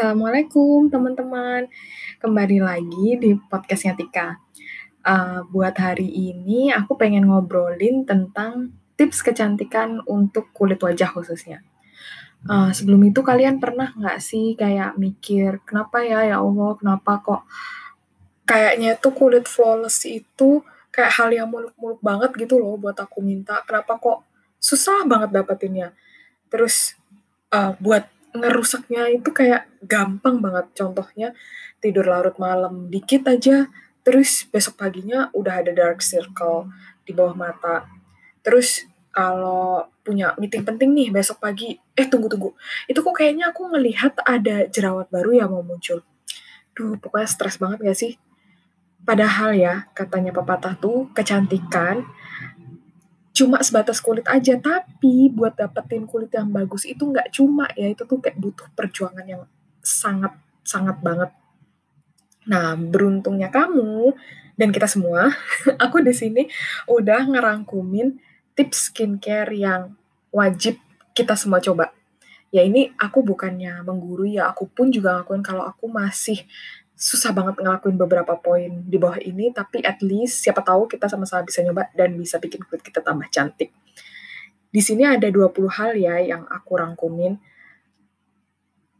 Assalamualaikum 0.00 0.88
teman-teman, 0.88 1.68
kembali 2.24 2.64
lagi 2.64 3.20
di 3.20 3.36
podcastnya 3.36 3.92
Tika. 3.92 4.40
Uh, 5.04 5.44
buat 5.52 5.76
hari 5.76 6.08
ini 6.08 6.72
aku 6.72 6.96
pengen 6.96 7.28
ngobrolin 7.28 8.08
tentang 8.08 8.72
tips 8.96 9.20
kecantikan 9.20 10.00
untuk 10.08 10.56
kulit 10.56 10.80
wajah 10.80 11.04
khususnya. 11.04 11.60
Uh, 12.48 12.72
sebelum 12.72 13.12
itu 13.12 13.20
kalian 13.20 13.60
pernah 13.60 13.92
nggak 13.92 14.24
sih 14.24 14.56
kayak 14.56 14.96
mikir 14.96 15.60
kenapa 15.68 16.00
ya 16.00 16.24
ya 16.24 16.40
Allah 16.40 16.80
kenapa 16.80 17.20
kok 17.20 17.42
kayaknya 18.48 18.96
tuh 18.96 19.12
kulit 19.12 19.44
flawless 19.44 20.08
itu 20.08 20.64
kayak 20.88 21.12
hal 21.12 21.28
yang 21.28 21.52
muluk-muluk 21.52 22.00
banget 22.00 22.48
gitu 22.48 22.56
loh 22.56 22.80
buat 22.80 22.96
aku 22.96 23.20
minta 23.20 23.60
kenapa 23.68 24.00
kok 24.00 24.24
susah 24.56 25.04
banget 25.04 25.28
dapetinnya 25.28 25.92
terus 26.48 26.96
uh, 27.52 27.76
buat 27.76 28.08
ngerusaknya 28.32 29.10
itu 29.14 29.30
kayak 29.30 29.66
gampang 29.84 30.38
banget. 30.38 30.66
Contohnya 30.76 31.28
tidur 31.80 32.06
larut 32.06 32.36
malam 32.36 32.88
dikit 32.92 33.26
aja, 33.26 33.70
terus 34.02 34.46
besok 34.48 34.80
paginya 34.80 35.28
udah 35.32 35.64
ada 35.64 35.72
dark 35.72 36.04
circle 36.04 36.70
di 37.04 37.12
bawah 37.16 37.34
mata. 37.34 37.88
Terus 38.40 38.86
kalau 39.10 39.90
punya 40.06 40.32
meeting 40.38 40.62
penting 40.62 40.94
nih 40.94 41.10
besok 41.10 41.42
pagi, 41.42 41.74
eh 41.98 42.06
tunggu 42.06 42.30
tunggu, 42.30 42.54
itu 42.86 42.98
kok 43.02 43.14
kayaknya 43.14 43.50
aku 43.50 43.66
ngelihat 43.68 44.22
ada 44.22 44.70
jerawat 44.70 45.10
baru 45.10 45.34
yang 45.34 45.50
mau 45.50 45.66
muncul. 45.66 46.06
Duh, 46.72 46.96
pokoknya 46.96 47.28
stres 47.28 47.58
banget 47.58 47.82
gak 47.82 47.98
sih? 47.98 48.12
Padahal 49.02 49.56
ya, 49.58 49.90
katanya 49.96 50.30
pepatah 50.30 50.78
tuh, 50.78 51.10
kecantikan 51.16 52.06
cuma 53.30 53.62
sebatas 53.62 54.02
kulit 54.02 54.26
aja 54.26 54.58
tapi 54.58 55.30
buat 55.30 55.54
dapetin 55.54 56.04
kulit 56.04 56.34
yang 56.34 56.50
bagus 56.50 56.82
itu 56.82 57.06
nggak 57.06 57.30
cuma 57.30 57.70
ya 57.78 57.90
itu 57.90 58.02
tuh 58.02 58.18
kayak 58.18 58.36
butuh 58.36 58.66
perjuangan 58.74 59.26
yang 59.26 59.42
sangat 59.80 60.34
sangat 60.66 60.98
banget. 61.00 61.30
Nah 62.50 62.74
beruntungnya 62.74 63.48
kamu 63.48 64.12
dan 64.58 64.68
kita 64.74 64.90
semua 64.90 65.32
aku 65.84 66.02
di 66.02 66.12
sini 66.12 66.42
udah 66.90 67.30
ngerangkumin 67.30 68.18
tips 68.58 68.92
skincare 68.92 69.54
yang 69.54 69.94
wajib 70.34 70.76
kita 71.14 71.38
semua 71.38 71.62
coba. 71.62 71.94
Ya 72.50 72.66
ini 72.66 72.90
aku 72.98 73.22
bukannya 73.22 73.78
menggurui 73.86 74.42
ya 74.42 74.50
aku 74.50 74.66
pun 74.66 74.90
juga 74.90 75.22
ngakuin 75.22 75.46
kalau 75.46 75.62
aku 75.62 75.86
masih 75.86 76.42
susah 77.00 77.32
banget 77.32 77.56
ngelakuin 77.64 77.96
beberapa 77.96 78.36
poin 78.36 78.84
di 78.84 79.00
bawah 79.00 79.16
ini, 79.24 79.48
tapi 79.56 79.80
at 79.80 80.04
least 80.04 80.44
siapa 80.44 80.60
tahu 80.60 80.84
kita 80.84 81.08
sama-sama 81.08 81.48
bisa 81.48 81.64
nyoba 81.64 81.88
dan 81.96 82.12
bisa 82.12 82.36
bikin 82.36 82.60
kulit 82.68 82.84
kita 82.84 83.00
tambah 83.00 83.24
cantik. 83.32 83.72
Di 84.68 84.84
sini 84.84 85.08
ada 85.08 85.32
20 85.32 85.48
hal 85.80 85.96
ya 85.96 86.20
yang 86.20 86.44
aku 86.44 86.76
rangkumin. 86.76 87.40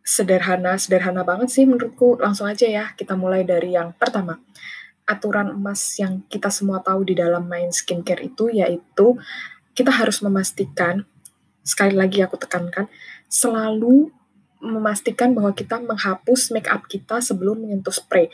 Sederhana, 0.00 0.80
sederhana 0.80 1.28
banget 1.28 1.52
sih 1.52 1.68
menurutku. 1.68 2.16
Langsung 2.16 2.48
aja 2.48 2.64
ya, 2.64 2.96
kita 2.96 3.20
mulai 3.20 3.44
dari 3.44 3.76
yang 3.76 3.92
pertama. 3.92 4.40
Aturan 5.04 5.52
emas 5.52 6.00
yang 6.00 6.24
kita 6.32 6.48
semua 6.48 6.80
tahu 6.80 7.04
di 7.04 7.12
dalam 7.12 7.44
main 7.44 7.68
skincare 7.68 8.24
itu 8.24 8.48
yaitu 8.48 9.20
kita 9.76 9.92
harus 9.92 10.24
memastikan, 10.24 11.04
sekali 11.60 11.94
lagi 11.94 12.24
aku 12.24 12.40
tekankan, 12.40 12.88
selalu 13.28 14.08
memastikan 14.60 15.32
bahwa 15.32 15.56
kita 15.56 15.80
menghapus 15.80 16.52
make 16.52 16.68
up 16.68 16.84
kita 16.86 17.18
sebelum 17.24 17.64
menyentuh 17.64 17.92
spray. 17.92 18.28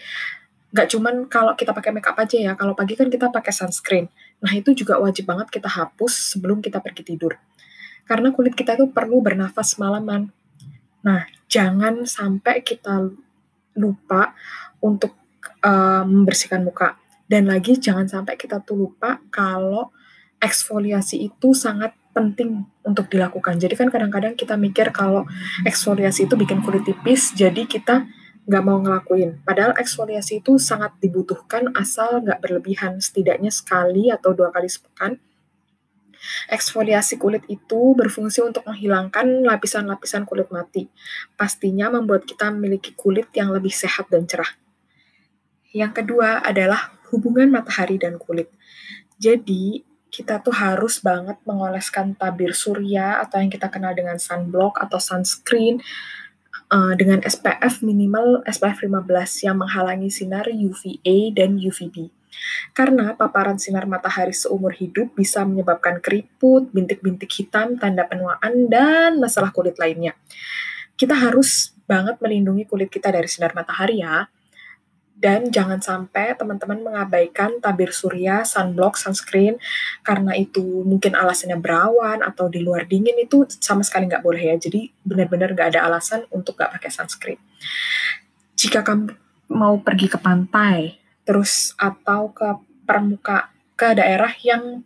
Gak 0.75 0.93
cuman 0.93 1.31
kalau 1.31 1.55
kita 1.55 1.71
pakai 1.73 1.95
make 1.95 2.07
up 2.07 2.19
aja 2.19 2.37
ya, 2.37 2.53
kalau 2.59 2.75
pagi 2.75 2.99
kan 2.99 3.07
kita 3.09 3.31
pakai 3.31 3.55
sunscreen. 3.55 4.11
Nah 4.43 4.53
itu 4.53 4.75
juga 4.77 4.99
wajib 4.99 5.31
banget 5.31 5.49
kita 5.49 5.71
hapus 5.71 6.37
sebelum 6.37 6.61
kita 6.61 6.83
pergi 6.83 7.15
tidur. 7.15 7.39
Karena 8.07 8.31
kulit 8.31 8.55
kita 8.55 8.79
itu 8.79 8.87
perlu 8.91 9.19
bernafas 9.19 9.79
malaman. 9.83 10.31
Nah, 11.03 11.27
jangan 11.51 12.07
sampai 12.07 12.63
kita 12.63 13.11
lupa 13.79 14.35
untuk 14.79 15.15
uh, 15.63 16.07
membersihkan 16.07 16.63
muka. 16.63 16.95
Dan 17.27 17.51
lagi 17.51 17.75
jangan 17.75 18.07
sampai 18.07 18.39
kita 18.39 18.63
tuh 18.63 18.79
lupa 18.87 19.19
kalau 19.35 19.91
eksfoliasi 20.39 21.27
itu 21.27 21.51
sangat 21.51 21.95
penting 22.17 22.65
untuk 22.81 23.13
dilakukan. 23.13 23.61
Jadi 23.61 23.77
kan 23.77 23.93
kadang-kadang 23.93 24.33
kita 24.33 24.57
mikir 24.57 24.89
kalau 24.89 25.29
eksfoliasi 25.69 26.25
itu 26.25 26.33
bikin 26.33 26.65
kulit 26.65 26.89
tipis, 26.89 27.37
jadi 27.37 27.69
kita 27.69 28.09
nggak 28.49 28.63
mau 28.65 28.81
ngelakuin. 28.81 29.45
Padahal 29.45 29.77
eksfoliasi 29.77 30.41
itu 30.41 30.57
sangat 30.57 30.97
dibutuhkan 31.03 31.69
asal 31.77 32.25
nggak 32.25 32.41
berlebihan, 32.41 32.97
setidaknya 33.05 33.53
sekali 33.53 34.09
atau 34.09 34.33
dua 34.33 34.49
kali 34.49 34.73
sepekan. 34.73 35.21
Eksfoliasi 36.49 37.21
kulit 37.21 37.45
itu 37.47 37.93
berfungsi 37.93 38.41
untuk 38.41 38.65
menghilangkan 38.65 39.45
lapisan-lapisan 39.45 40.25
kulit 40.25 40.49
mati. 40.49 40.89
Pastinya 41.37 41.93
membuat 41.93 42.25
kita 42.25 42.49
memiliki 42.49 42.97
kulit 42.97 43.29
yang 43.37 43.53
lebih 43.53 43.71
sehat 43.71 44.09
dan 44.09 44.25
cerah. 44.25 44.49
Yang 45.77 46.03
kedua 46.03 46.41
adalah 46.41 46.97
hubungan 47.13 47.53
matahari 47.53 48.01
dan 48.01 48.17
kulit. 48.17 48.49
Jadi, 49.21 49.85
kita 50.17 50.41
tuh 50.41 50.57
harus 50.57 51.05
banget 51.05 51.37
mengoleskan 51.45 52.17
tabir 52.17 52.57
surya 52.57 53.21
atau 53.21 53.37
yang 53.37 53.53
kita 53.53 53.69
kenal 53.69 53.93
dengan 53.93 54.17
sunblock 54.17 54.81
atau 54.81 54.97
sunscreen 54.97 55.85
uh, 56.73 56.97
dengan 56.97 57.21
SPF 57.21 57.85
minimal 57.85 58.41
SPF 58.49 58.89
15 58.89 59.45
yang 59.45 59.61
menghalangi 59.61 60.09
sinar 60.09 60.49
UVA 60.49 61.37
dan 61.37 61.61
UVB. 61.61 62.09
Karena 62.73 63.13
paparan 63.13 63.61
sinar 63.61 63.85
matahari 63.85 64.33
seumur 64.33 64.73
hidup 64.73 65.13
bisa 65.13 65.45
menyebabkan 65.45 66.01
keriput, 66.01 66.73
bintik-bintik 66.73 67.29
hitam, 67.37 67.77
tanda 67.77 68.09
penuaan, 68.09 68.73
dan 68.73 69.21
masalah 69.21 69.53
kulit 69.53 69.77
lainnya. 69.77 70.17
Kita 70.97 71.13
harus 71.13 71.77
banget 71.85 72.17
melindungi 72.25 72.65
kulit 72.65 72.89
kita 72.89 73.13
dari 73.13 73.29
sinar 73.29 73.53
matahari 73.53 74.01
ya. 74.01 74.33
Dan 75.17 75.49
jangan 75.49 75.81
sampai 75.81 76.37
teman-teman 76.37 76.85
mengabaikan 76.85 77.57
tabir 77.65 77.89
surya, 77.89 78.45
sunblock, 78.45 79.01
sunscreen, 79.01 79.57
karena 80.05 80.37
itu 80.37 80.85
mungkin 80.85 81.17
alasannya 81.17 81.57
berawan 81.57 82.21
atau 82.21 82.53
di 82.53 82.61
luar 82.61 82.85
dingin 82.85 83.17
itu 83.17 83.49
sama 83.49 83.81
sekali 83.81 84.13
nggak 84.13 84.21
boleh 84.21 84.53
ya. 84.53 84.57
Jadi 84.61 84.93
benar-benar 85.09 85.57
nggak 85.57 85.69
ada 85.73 85.89
alasan 85.89 86.29
untuk 86.29 86.61
nggak 86.61 86.77
pakai 86.77 86.91
sunscreen. 86.93 87.41
Jika 88.61 88.85
kamu 88.85 89.17
mau 89.57 89.81
pergi 89.81 90.13
ke 90.13 90.19
pantai, 90.21 91.01
terus 91.25 91.73
atau 91.81 92.31
ke 92.37 92.61
permuka 92.85 93.51
ke 93.77 93.97
daerah 93.97 94.33
yang 94.45 94.85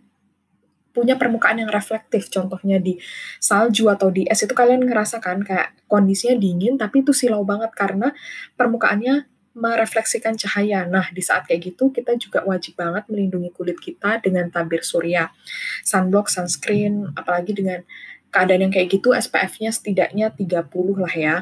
punya 0.90 1.14
permukaan 1.14 1.62
yang 1.62 1.70
reflektif, 1.70 2.26
contohnya 2.30 2.82
di 2.82 2.98
salju 3.38 3.86
atau 3.86 4.10
di 4.10 4.26
es 4.26 4.42
itu 4.42 4.50
kalian 4.50 4.82
ngerasakan 4.82 5.46
kayak 5.46 5.78
kondisinya 5.86 6.34
dingin 6.34 6.74
tapi 6.74 7.06
itu 7.06 7.14
silau 7.14 7.46
banget 7.46 7.70
karena 7.78 8.10
permukaannya 8.58 9.30
merefleksikan 9.54 10.38
cahaya. 10.38 10.86
Nah, 10.86 11.10
di 11.10 11.22
saat 11.22 11.46
kayak 11.50 11.74
gitu 11.74 11.90
kita 11.90 12.14
juga 12.14 12.46
wajib 12.46 12.78
banget 12.78 13.06
melindungi 13.10 13.50
kulit 13.50 13.78
kita 13.82 14.22
dengan 14.22 14.46
tabir 14.48 14.86
surya. 14.86 15.34
Sunblock, 15.82 16.30
sunscreen, 16.30 17.10
apalagi 17.18 17.56
dengan 17.56 17.82
keadaan 18.30 18.70
yang 18.70 18.72
kayak 18.72 18.94
gitu 18.94 19.10
SPF-nya 19.10 19.74
setidaknya 19.74 20.30
30 20.30 20.70
lah 21.02 21.14
ya. 21.14 21.34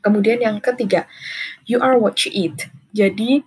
Kemudian 0.00 0.40
yang 0.40 0.56
ketiga, 0.62 1.04
you 1.68 1.82
are 1.82 1.98
what 2.00 2.16
you 2.24 2.32
eat. 2.32 2.70
Jadi 2.96 3.44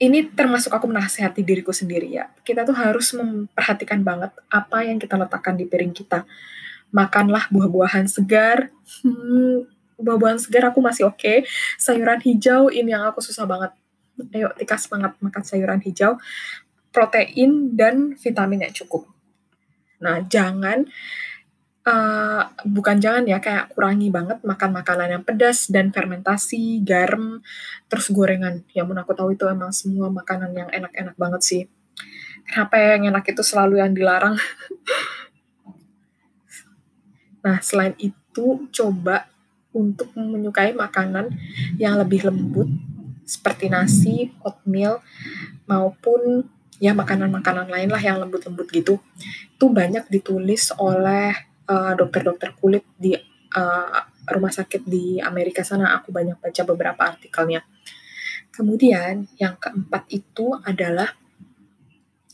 ini 0.00 0.18
termasuk 0.32 0.72
aku 0.72 0.88
menasehati 0.90 1.44
diriku 1.44 1.70
sendiri 1.70 2.08
ya. 2.08 2.30
Kita 2.42 2.64
tuh 2.64 2.74
harus 2.74 3.12
memperhatikan 3.14 4.00
banget 4.02 4.32
apa 4.48 4.86
yang 4.86 4.96
kita 4.96 5.18
letakkan 5.18 5.54
di 5.54 5.68
piring 5.68 5.92
kita. 5.92 6.24
Makanlah 6.94 7.50
buah-buahan 7.50 8.06
segar, 8.06 8.70
hmm, 9.02 9.73
buah-buahan 9.98 10.38
segar 10.42 10.70
aku 10.70 10.82
masih 10.82 11.08
oke. 11.08 11.18
Okay. 11.18 11.38
Sayuran 11.78 12.20
hijau 12.22 12.70
ini 12.70 12.94
yang 12.94 13.06
aku 13.06 13.22
susah 13.22 13.46
banget. 13.46 13.74
Ayo 14.30 14.50
Tika 14.54 14.78
semangat 14.78 15.18
makan 15.18 15.42
sayuran 15.42 15.82
hijau, 15.82 16.18
protein 16.94 17.74
dan 17.74 18.14
vitamin 18.14 18.62
yang 18.62 18.74
cukup. 18.74 19.10
Nah, 19.98 20.22
jangan 20.30 20.86
uh, 21.84 22.42
bukan 22.62 22.96
jangan 22.98 23.26
ya 23.26 23.38
kayak 23.38 23.74
kurangi 23.74 24.08
banget 24.14 24.38
makan 24.46 24.70
makanan 24.70 25.08
yang 25.18 25.24
pedas 25.24 25.66
dan 25.66 25.90
fermentasi, 25.90 26.82
garam, 26.86 27.42
terus 27.90 28.10
gorengan. 28.14 28.62
Ya 28.70 28.86
pun 28.86 28.94
aku 28.94 29.12
tahu 29.12 29.34
itu 29.34 29.50
emang 29.50 29.74
semua 29.74 30.10
makanan 30.10 30.54
yang 30.54 30.70
enak-enak 30.70 31.16
banget 31.18 31.42
sih. 31.42 31.62
Kenapa 32.44 32.76
yang 32.76 33.08
enak 33.08 33.24
itu 33.24 33.42
selalu 33.42 33.80
yang 33.80 33.96
dilarang? 33.96 34.36
nah, 37.44 37.58
selain 37.64 37.96
itu 37.96 38.68
coba 38.68 39.33
untuk 39.74 40.14
menyukai 40.14 40.72
makanan 40.72 41.34
yang 41.76 41.98
lebih 41.98 42.24
lembut 42.24 42.70
seperti 43.26 43.68
nasi, 43.68 44.30
oatmeal 44.46 45.02
maupun 45.66 46.46
ya 46.78 46.94
makanan-makanan 46.94 47.68
lain 47.68 47.90
lah 47.90 48.00
yang 48.00 48.22
lembut-lembut 48.22 48.70
gitu. 48.70 49.02
Itu 49.58 49.74
banyak 49.74 50.06
ditulis 50.08 50.70
oleh 50.78 51.34
eh, 51.66 51.92
dokter-dokter 51.98 52.54
kulit 52.56 52.86
di 52.94 53.16
uh, 53.54 53.98
rumah 54.28 54.52
sakit 54.52 54.82
di 54.84 55.22
Amerika 55.22 55.62
sana. 55.62 55.96
Aku 55.98 56.10
banyak 56.10 56.36
baca 56.42 56.62
beberapa 56.66 57.02
artikelnya. 57.06 57.62
Kemudian 58.54 59.26
yang 59.38 59.58
keempat 59.58 60.06
itu 60.14 60.54
adalah 60.62 61.10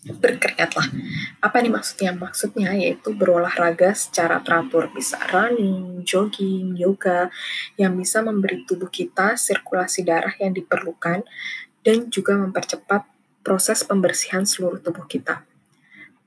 berkeringatlah. 0.01 0.89
Apa 1.45 1.61
nih 1.61 1.73
maksudnya? 1.73 2.17
Maksudnya 2.17 2.73
yaitu 2.73 3.13
berolahraga 3.13 3.93
secara 3.93 4.41
teratur, 4.41 4.89
bisa 4.89 5.21
running, 5.29 6.01
jogging, 6.09 6.73
yoga, 6.73 7.29
yang 7.77 7.93
bisa 8.01 8.25
memberi 8.25 8.65
tubuh 8.65 8.89
kita 8.89 9.37
sirkulasi 9.37 10.09
darah 10.09 10.33
yang 10.41 10.57
diperlukan 10.57 11.21
dan 11.85 12.09
juga 12.09 12.37
mempercepat 12.41 13.05
proses 13.45 13.85
pembersihan 13.85 14.49
seluruh 14.49 14.81
tubuh 14.81 15.05
kita. 15.05 15.45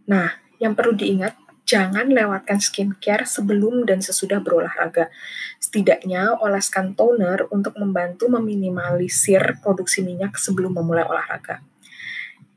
Nah, 0.06 0.38
yang 0.62 0.78
perlu 0.78 0.94
diingat, 0.94 1.34
jangan 1.66 2.14
lewatkan 2.14 2.62
skincare 2.62 3.25
sebelum 3.25 3.90
dan 3.90 4.06
sesudah 4.06 4.38
berolahraga. 4.38 5.10
Setidaknya 5.58 6.38
oleskan 6.38 6.94
toner 6.94 7.50
untuk 7.50 7.74
membantu 7.81 8.30
meminimalisir 8.30 9.58
produksi 9.66 10.06
minyak 10.06 10.38
sebelum 10.38 10.78
memulai 10.78 11.06
olahraga. 11.06 11.73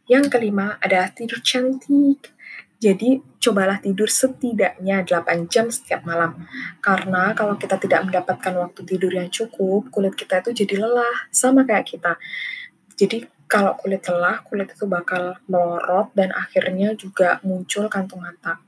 Yang 0.07 0.25
kelima 0.31 0.79
ada 0.79 1.11
tidur 1.11 1.43
cantik. 1.43 2.33
Jadi, 2.77 3.19
cobalah 3.41 3.81
tidur 3.81 4.07
setidaknya 4.07 5.01
8 5.03 5.49
jam 5.49 5.73
setiap 5.73 6.05
malam. 6.05 6.45
Karena 6.85 7.33
kalau 7.33 7.57
kita 7.57 7.81
tidak 7.81 8.05
mendapatkan 8.05 8.53
waktu 8.53 8.81
tidur 8.85 9.11
yang 9.11 9.33
cukup, 9.33 9.89
kulit 9.89 10.13
kita 10.13 10.45
itu 10.45 10.65
jadi 10.65 10.85
lelah, 10.85 11.27
sama 11.33 11.65
kayak 11.65 11.89
kita. 11.89 12.21
Jadi, 12.95 13.25
kalau 13.49 13.75
kulit 13.81 14.05
lelah, 14.07 14.45
kulit 14.45 14.71
itu 14.77 14.85
bakal 14.85 15.41
melorot 15.49 16.13
dan 16.13 16.37
akhirnya 16.37 16.93
juga 16.99 17.41
muncul 17.47 17.89
kantung 17.89 18.23
mata. 18.23 18.61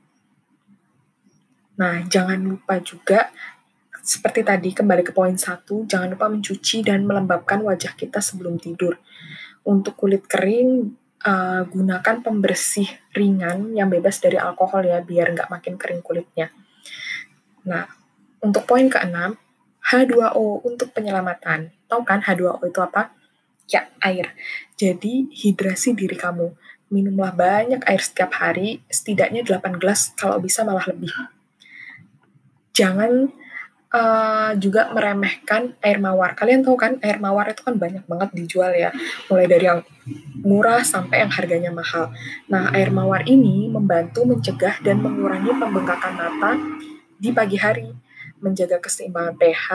Nah, 1.78 2.02
jangan 2.08 2.42
lupa 2.42 2.80
juga 2.82 3.30
seperti 4.08 4.40
tadi 4.40 4.72
kembali 4.72 5.04
ke 5.04 5.12
poin 5.12 5.36
satu, 5.36 5.84
jangan 5.84 6.16
lupa 6.16 6.32
mencuci 6.32 6.80
dan 6.80 7.04
melembabkan 7.04 7.60
wajah 7.60 7.92
kita 7.92 8.24
sebelum 8.24 8.56
tidur. 8.56 8.96
Untuk 9.68 10.00
kulit 10.00 10.24
kering, 10.24 10.96
uh, 11.24 11.62
gunakan 11.66 12.16
pembersih 12.22 12.86
ringan 13.14 13.74
yang 13.74 13.90
bebas 13.90 14.22
dari 14.22 14.38
alkohol 14.38 14.86
ya, 14.86 15.02
biar 15.02 15.34
nggak 15.34 15.50
makin 15.50 15.74
kering 15.74 16.02
kulitnya. 16.04 16.52
Nah, 17.66 17.88
untuk 18.44 18.68
poin 18.68 18.86
keenam, 18.86 19.34
H2O 19.88 20.62
untuk 20.68 20.92
penyelamatan. 20.92 21.72
Tahu 21.88 22.02
kan 22.04 22.20
H2O 22.20 22.60
itu 22.68 22.80
apa? 22.84 23.10
Ya, 23.68 23.88
air. 24.04 24.36
Jadi, 24.76 25.32
hidrasi 25.32 25.96
diri 25.96 26.16
kamu. 26.16 26.52
Minumlah 26.88 27.36
banyak 27.36 27.84
air 27.84 28.00
setiap 28.00 28.32
hari, 28.40 28.80
setidaknya 28.88 29.44
8 29.44 29.76
gelas, 29.76 30.12
kalau 30.16 30.40
bisa 30.40 30.64
malah 30.64 30.84
lebih. 30.88 31.12
Jangan 32.72 33.28
uh, 33.92 34.52
juga 34.56 34.92
meremehkan 34.92 35.76
air 35.80 35.98
mawar. 36.00 36.36
Kalian 36.36 36.64
tahu 36.64 36.76
kan 36.76 36.96
air 37.00 37.18
mawar 37.20 37.52
itu 37.52 37.64
kan 37.64 37.76
banyak 37.76 38.04
banget 38.04 38.30
dijual 38.36 38.72
ya, 38.72 38.92
mulai 39.28 39.46
dari 39.48 39.64
yang 39.68 39.80
murah 40.44 40.84
sampai 40.84 41.24
yang 41.24 41.32
harganya 41.32 41.70
mahal. 41.72 42.12
Nah, 42.48 42.72
air 42.72 42.92
mawar 42.92 43.24
ini 43.28 43.68
membantu 43.68 44.24
mencegah 44.28 44.80
dan 44.84 45.00
mengurangi 45.00 45.52
pembengkakan 45.56 46.12
mata 46.16 46.52
di 47.18 47.30
pagi 47.34 47.58
hari, 47.58 47.88
menjaga 48.38 48.78
keseimbangan 48.78 49.34
pH 49.36 49.66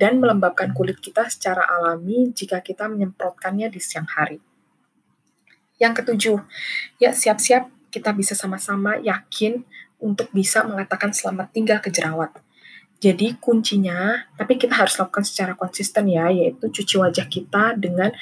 dan 0.00 0.18
melembabkan 0.18 0.72
kulit 0.72 0.98
kita 0.98 1.28
secara 1.28 1.62
alami 1.68 2.32
jika 2.32 2.64
kita 2.64 2.88
menyemprotkannya 2.88 3.68
di 3.68 3.80
siang 3.80 4.08
hari. 4.08 4.40
Yang 5.80 6.04
ketujuh, 6.04 6.38
ya 7.00 7.16
siap-siap 7.16 7.72
kita 7.88 8.12
bisa 8.12 8.36
sama-sama 8.36 9.00
yakin 9.00 9.64
untuk 10.00 10.28
bisa 10.32 10.64
mengatakan 10.64 11.12
selamat 11.12 11.52
tinggal 11.52 11.78
ke 11.80 11.88
jerawat. 11.92 12.32
Jadi 13.00 13.40
kuncinya, 13.40 14.28
tapi 14.36 14.60
kita 14.60 14.76
harus 14.76 15.00
lakukan 15.00 15.24
secara 15.24 15.56
konsisten 15.56 16.04
ya, 16.04 16.28
yaitu 16.28 16.68
cuci 16.68 17.00
wajah 17.00 17.26
kita 17.32 17.72
dengan 17.80 18.12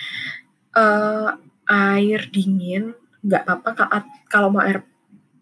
uh, 0.78 1.34
air 1.66 2.30
dingin, 2.30 2.94
nggak 3.26 3.42
apa-apa 3.42 4.06
kalau 4.30 4.54
mau 4.54 4.62
air 4.62 4.86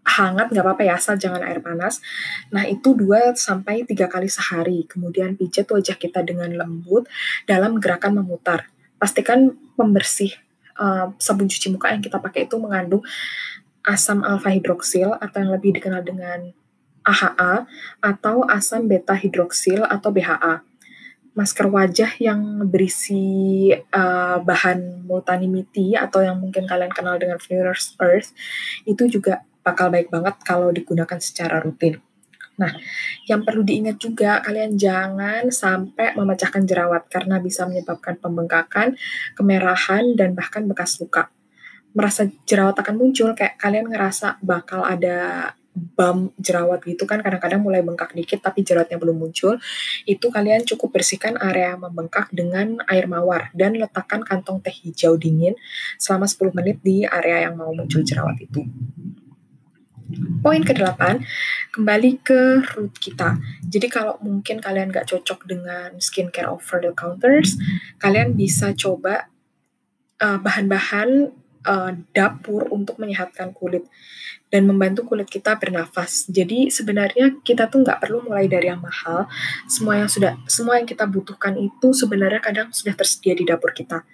hangat 0.06 0.48
nggak 0.48 0.64
apa-apa 0.64 0.82
ya, 0.88 0.96
asal 0.96 1.20
jangan 1.20 1.44
air 1.44 1.60
panas. 1.60 2.00
Nah 2.48 2.64
itu 2.64 2.96
2 2.96 3.36
sampai 3.36 3.84
tiga 3.84 4.08
kali 4.08 4.30
sehari. 4.30 4.88
Kemudian 4.88 5.36
pijat 5.36 5.68
wajah 5.68 6.00
kita 6.00 6.24
dengan 6.24 6.56
lembut 6.56 7.04
dalam 7.44 7.76
gerakan 7.76 8.24
memutar. 8.24 8.72
Pastikan 8.96 9.52
pembersih 9.76 10.32
uh, 10.80 11.12
sabun 11.20 11.50
cuci 11.50 11.68
muka 11.74 11.92
yang 11.92 12.00
kita 12.00 12.16
pakai 12.16 12.48
itu 12.48 12.56
mengandung 12.56 13.04
asam 13.84 14.24
alfa 14.24 14.48
hidroksil 14.50 15.14
atau 15.20 15.36
yang 15.44 15.52
lebih 15.52 15.76
dikenal 15.76 16.00
dengan 16.02 16.50
AHA 17.06 17.70
atau 18.02 18.42
asam 18.50 18.90
beta 18.90 19.14
hidroksil 19.14 19.86
atau 19.86 20.10
BHA. 20.10 20.66
Masker 21.36 21.68
wajah 21.68 22.16
yang 22.18 22.64
berisi 22.66 23.68
uh, 23.70 24.40
bahan 24.40 25.04
multanimity 25.06 25.92
atau 25.94 26.24
yang 26.24 26.40
mungkin 26.40 26.64
kalian 26.64 26.90
kenal 26.90 27.20
dengan 27.20 27.36
Fleur's 27.36 27.94
Earth 28.00 28.32
itu 28.88 29.06
juga 29.06 29.44
bakal 29.60 29.92
baik 29.92 30.08
banget 30.08 30.34
kalau 30.42 30.72
digunakan 30.72 31.20
secara 31.20 31.60
rutin. 31.60 32.00
Nah, 32.56 32.72
yang 33.28 33.44
perlu 33.44 33.60
diingat 33.60 34.00
juga, 34.00 34.40
kalian 34.40 34.80
jangan 34.80 35.52
sampai 35.52 36.16
memecahkan 36.16 36.64
jerawat 36.64 37.04
karena 37.12 37.36
bisa 37.36 37.68
menyebabkan 37.68 38.16
pembengkakan, 38.16 38.96
kemerahan, 39.36 40.16
dan 40.16 40.32
bahkan 40.32 40.64
bekas 40.64 40.96
luka. 40.96 41.28
Merasa 41.92 42.28
jerawat 42.48 42.80
akan 42.80 42.96
muncul, 42.96 43.36
kayak 43.36 43.60
kalian 43.60 43.92
ngerasa 43.92 44.40
bakal 44.40 44.88
ada 44.88 45.52
bam 45.76 46.32
jerawat 46.40 46.80
gitu 46.88 47.04
kan 47.04 47.20
kadang-kadang 47.20 47.60
mulai 47.60 47.84
bengkak 47.84 48.16
dikit 48.16 48.40
tapi 48.40 48.64
jerawatnya 48.64 48.96
belum 48.96 49.20
muncul 49.20 49.60
itu 50.08 50.26
kalian 50.32 50.64
cukup 50.64 50.96
bersihkan 50.96 51.36
area 51.36 51.76
membengkak 51.76 52.32
dengan 52.32 52.80
air 52.88 53.04
mawar 53.04 53.52
dan 53.52 53.76
letakkan 53.76 54.24
kantong 54.24 54.64
teh 54.64 54.72
hijau 54.72 55.20
dingin 55.20 55.52
selama 56.00 56.24
10 56.24 56.56
menit 56.56 56.80
di 56.80 57.04
area 57.04 57.44
yang 57.46 57.60
mau 57.60 57.70
muncul 57.76 58.00
jerawat 58.00 58.40
itu 58.40 58.64
Poin 60.38 60.62
ke-8, 60.62 61.18
kembali 61.74 62.22
ke 62.22 62.62
root 62.78 62.94
kita. 63.02 63.42
Jadi 63.66 63.90
kalau 63.90 64.14
mungkin 64.22 64.62
kalian 64.62 64.94
gak 64.94 65.10
cocok 65.10 65.50
dengan 65.50 65.98
skincare 65.98 66.46
over 66.46 66.78
the 66.78 66.94
counters, 66.94 67.58
kalian 67.98 68.38
bisa 68.38 68.70
coba 68.78 69.26
uh, 70.22 70.38
bahan-bahan 70.38 71.34
uh, 71.66 71.92
dapur 72.14 72.70
untuk 72.70 72.96
menyehatkan 73.02 73.50
kulit 73.52 73.84
dan 74.48 74.64
membantu 74.64 75.02
kulit 75.02 75.26
kita 75.26 75.58
bernafas. 75.58 76.24
Jadi 76.30 76.70
sebenarnya 76.70 77.42
kita 77.42 77.66
tuh 77.66 77.82
nggak 77.82 78.06
perlu 78.06 78.22
mulai 78.22 78.46
dari 78.46 78.70
yang 78.70 78.78
mahal. 78.78 79.26
Semua 79.66 79.98
yang 79.98 80.10
sudah 80.10 80.38
semua 80.46 80.78
yang 80.78 80.86
kita 80.86 81.04
butuhkan 81.04 81.58
itu 81.58 81.90
sebenarnya 81.90 82.38
kadang 82.38 82.70
sudah 82.70 82.94
tersedia 82.94 83.34
di 83.34 83.44
dapur 83.44 83.74
kita. 83.74 84.06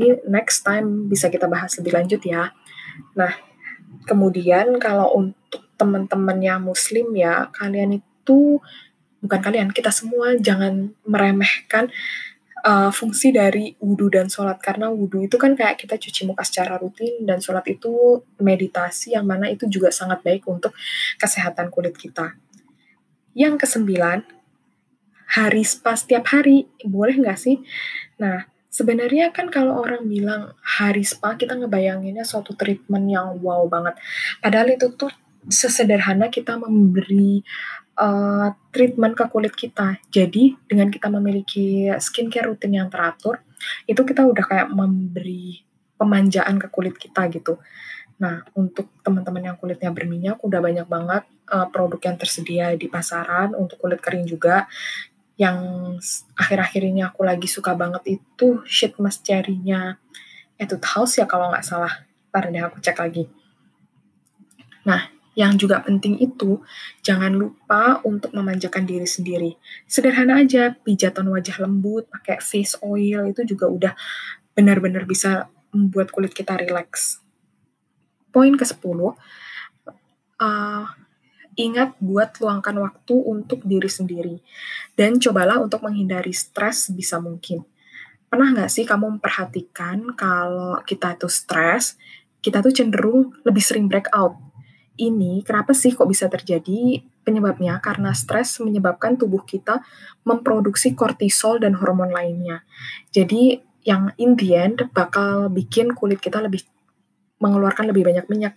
Ini 0.00 0.24
next 0.26 0.64
time 0.64 1.06
bisa 1.06 1.28
kita 1.28 1.46
bahas 1.46 1.76
lebih 1.78 1.94
lanjut 1.94 2.20
ya. 2.24 2.50
Nah, 3.14 3.32
kemudian 4.08 4.80
kalau 4.80 5.12
untuk 5.14 5.62
teman-teman 5.76 6.38
yang 6.40 6.60
muslim 6.64 7.12
ya, 7.14 7.52
kalian 7.54 8.00
itu 8.00 8.58
bukan 9.24 9.40
kalian, 9.40 9.68
kita 9.72 9.88
semua 9.88 10.36
jangan 10.36 10.92
meremehkan 11.08 11.88
uh, 12.64 12.90
fungsi 12.90 13.30
dari 13.30 13.76
wudhu 13.78 14.08
dan 14.08 14.32
sholat 14.32 14.58
karena 14.58 14.88
wudhu 14.88 15.28
itu 15.28 15.36
kan 15.36 15.52
kayak 15.52 15.76
kita 15.76 16.00
cuci 16.00 16.24
muka 16.24 16.42
secara 16.42 16.80
rutin 16.80 17.22
dan 17.28 17.38
sholat 17.38 17.62
itu 17.68 18.24
meditasi 18.40 19.12
yang 19.12 19.28
mana 19.28 19.52
itu 19.52 19.68
juga 19.68 19.92
sangat 19.92 20.24
baik 20.24 20.48
untuk 20.48 20.72
kesehatan 21.20 21.68
kulit 21.68 21.94
kita. 21.94 22.34
Yang 23.36 23.68
kesembilan, 23.68 24.24
hari 25.36 25.62
spa 25.66 25.92
setiap 25.94 26.24
hari 26.32 26.64
boleh 26.86 27.20
nggak 27.20 27.38
sih? 27.38 27.60
Nah, 28.22 28.46
sebenarnya 28.70 29.34
kan 29.34 29.50
kalau 29.52 29.78
orang 29.78 30.06
bilang 30.06 30.54
hari 30.62 31.02
spa 31.04 31.36
kita 31.36 31.54
ngebayanginnya 31.58 32.24
suatu 32.24 32.56
treatment 32.56 33.06
yang 33.10 33.38
wow 33.42 33.66
banget. 33.66 33.98
Padahal 34.38 34.74
itu 34.74 34.90
tuh 34.94 35.12
sesederhana 35.50 36.32
kita 36.32 36.56
memberi 36.56 37.44
uh, 37.98 38.54
treatment 38.70 39.14
ke 39.14 39.24
kulit 39.30 39.54
kita. 39.54 39.98
Jadi 40.10 40.54
dengan 40.66 40.90
kita 40.90 41.08
memiliki 41.10 41.90
skincare 41.98 42.50
rutin 42.50 42.74
yang 42.74 42.88
teratur, 42.90 43.42
itu 43.86 44.02
kita 44.02 44.26
udah 44.26 44.44
kayak 44.44 44.68
memberi 44.70 45.62
pemanjaan 45.94 46.58
ke 46.58 46.68
kulit 46.68 46.98
kita 46.98 47.30
gitu. 47.30 47.58
Nah, 48.18 48.46
untuk 48.54 48.90
teman-teman 49.02 49.54
yang 49.54 49.56
kulitnya 49.58 49.90
berminyak, 49.90 50.38
udah 50.42 50.60
banyak 50.62 50.86
banget 50.86 51.24
uh, 51.50 51.66
produk 51.70 52.00
yang 52.02 52.16
tersedia 52.18 52.66
di 52.78 52.86
pasaran 52.86 53.54
untuk 53.54 53.78
kulit 53.78 53.98
kering 53.98 54.26
juga. 54.26 54.70
Yang 55.34 55.58
akhir-akhir 56.38 56.82
ini 56.94 57.02
aku 57.02 57.26
lagi 57.26 57.50
suka 57.50 57.74
banget 57.74 58.22
itu 58.22 58.62
sheet 58.70 58.94
mask 59.02 59.26
cherry-nya 59.26 59.98
Etude 60.54 60.86
House 60.86 61.18
ya 61.18 61.26
kalau 61.26 61.50
nggak 61.50 61.66
salah. 61.66 62.06
Ntar 62.30 62.50
deh 62.50 62.62
aku 62.62 62.78
cek 62.78 62.98
lagi. 63.02 63.26
Nah, 64.86 65.13
yang 65.34 65.58
juga 65.58 65.82
penting 65.82 66.18
itu, 66.22 66.62
jangan 67.02 67.34
lupa 67.34 67.98
untuk 68.06 68.30
memanjakan 68.30 68.86
diri 68.86 69.06
sendiri. 69.06 69.58
Sederhana 69.90 70.42
aja, 70.42 70.74
pijatan 70.74 71.26
wajah 71.30 71.58
lembut, 71.62 72.06
pakai 72.06 72.38
face 72.38 72.78
oil, 72.82 73.26
itu 73.26 73.42
juga 73.42 73.66
udah 73.66 73.92
benar-benar 74.54 75.04
bisa 75.10 75.50
membuat 75.74 76.14
kulit 76.14 76.30
kita 76.30 76.54
rileks. 76.54 77.18
Poin 78.30 78.54
ke-10, 78.54 78.98
uh, 80.38 80.86
ingat 81.58 81.98
buat 81.98 82.34
luangkan 82.38 82.78
waktu 82.78 83.14
untuk 83.14 83.66
diri 83.66 83.90
sendiri. 83.90 84.36
Dan 84.94 85.18
cobalah 85.18 85.58
untuk 85.58 85.82
menghindari 85.82 86.34
stres 86.34 86.90
bisa 86.94 87.18
mungkin. 87.18 87.66
Pernah 88.30 88.54
nggak 88.54 88.70
sih 88.70 88.82
kamu 88.82 89.18
memperhatikan 89.18 90.14
kalau 90.18 90.78
kita 90.82 91.14
itu 91.14 91.30
stres, 91.30 91.98
kita 92.42 92.62
tuh 92.62 92.74
cenderung 92.74 93.34
lebih 93.46 93.62
sering 93.62 93.86
breakout. 93.86 94.34
Ini 94.94 95.42
kenapa 95.42 95.74
sih 95.74 95.90
kok 95.90 96.06
bisa 96.06 96.30
terjadi? 96.30 97.02
Penyebabnya 97.24 97.80
karena 97.80 98.12
stres 98.12 98.60
menyebabkan 98.60 99.16
tubuh 99.16 99.42
kita 99.42 99.80
memproduksi 100.28 100.92
kortisol 100.92 101.58
dan 101.58 101.74
hormon 101.80 102.12
lainnya. 102.12 102.62
Jadi 103.10 103.58
yang 103.84 104.12
in 104.16 104.36
the 104.38 104.54
end 104.54 104.86
bakal 104.92 105.50
bikin 105.50 105.92
kulit 105.92 106.20
kita 106.20 106.40
lebih 106.40 106.64
mengeluarkan 107.42 107.90
lebih 107.90 108.06
banyak 108.06 108.26
minyak. 108.30 108.54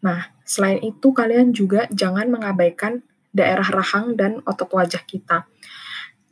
Nah, 0.00 0.32
selain 0.42 0.80
itu 0.80 1.12
kalian 1.12 1.52
juga 1.52 1.86
jangan 1.92 2.26
mengabaikan 2.32 3.04
daerah 3.30 3.66
rahang 3.66 4.18
dan 4.18 4.42
otot 4.42 4.70
wajah 4.74 5.04
kita. 5.06 5.46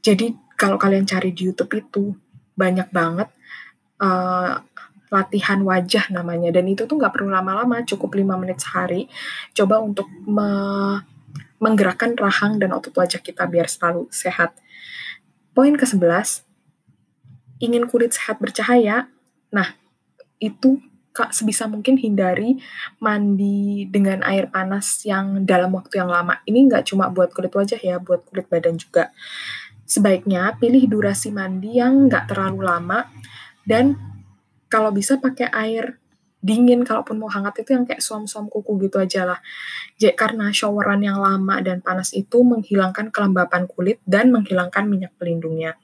Jadi 0.03 0.35
kalau 0.59 0.81
kalian 0.81 1.07
cari 1.07 1.31
di 1.31 1.47
YouTube 1.47 1.71
itu 1.79 2.17
banyak 2.59 2.91
banget 2.91 3.31
uh, 4.03 4.59
latihan 5.09 5.61
wajah 5.65 6.13
namanya. 6.13 6.53
Dan 6.55 6.69
itu 6.69 6.85
tuh 6.85 6.97
nggak 6.97 7.13
perlu 7.13 7.33
lama-lama 7.33 7.85
cukup 7.85 8.17
5 8.17 8.41
menit 8.41 8.59
sehari. 8.61 9.09
Coba 9.53 9.81
untuk 9.81 10.09
me 10.25 10.51
menggerakkan 11.59 12.15
rahang 12.15 12.63
dan 12.63 12.71
otot 12.71 12.95
wajah 12.95 13.19
kita 13.19 13.43
biar 13.51 13.67
selalu 13.67 14.07
sehat. 14.15 14.55
Poin 15.59 15.75
ke-11 15.75 16.47
ingin 17.59 17.91
kulit 17.91 18.15
sehat 18.15 18.39
bercahaya. 18.39 19.11
Nah 19.51 19.75
itu 20.39 20.79
kak 21.11 21.35
sebisa 21.35 21.67
mungkin 21.67 21.99
hindari 21.99 22.63
mandi 23.03 23.91
dengan 23.91 24.23
air 24.23 24.47
panas 24.47 25.03
yang 25.03 25.43
dalam 25.43 25.75
waktu 25.75 25.99
yang 25.99 26.11
lama. 26.15 26.39
Ini 26.47 26.71
nggak 26.71 26.95
cuma 26.95 27.11
buat 27.11 27.35
kulit 27.35 27.51
wajah 27.51 27.83
ya 27.83 27.99
buat 27.99 28.23
kulit 28.31 28.47
badan 28.47 28.79
juga. 28.79 29.11
Sebaiknya 29.83 30.55
pilih 30.63 30.87
durasi 30.87 31.35
mandi 31.35 31.83
yang 31.83 32.07
nggak 32.07 32.31
terlalu 32.31 32.63
lama 32.63 33.11
dan 33.67 33.99
kalau 34.69 34.93
bisa 34.93 35.17
pakai 35.17 35.49
air 35.51 35.99
dingin 36.39 36.87
kalaupun 36.87 37.19
mau 37.19 37.27
hangat 37.27 37.67
itu 37.67 37.75
yang 37.75 37.83
kayak 37.83 37.99
suam-suam 37.99 38.47
kuku 38.47 38.87
gitu 38.87 39.03
aja 39.03 39.27
lah. 39.27 39.41
Jadi 39.99 40.15
karena 40.15 40.55
showeran 40.55 41.03
yang 41.03 41.19
lama 41.19 41.59
dan 41.59 41.83
panas 41.83 42.15
itu 42.15 42.47
menghilangkan 42.47 43.11
kelembapan 43.11 43.67
kulit 43.67 43.99
dan 44.07 44.31
menghilangkan 44.31 44.87
minyak 44.87 45.13
pelindungnya. 45.19 45.75